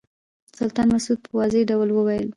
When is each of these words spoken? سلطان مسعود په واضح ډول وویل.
سلطان 0.59 0.87
مسعود 0.95 1.19
په 1.25 1.29
واضح 1.37 1.61
ډول 1.69 1.89
وویل. 1.93 2.27